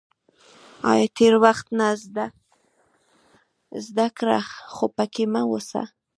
[0.89, 1.87] •له تېر وخت نه
[3.87, 4.39] زده کړه،
[4.73, 5.83] خو پکې مه اوسه.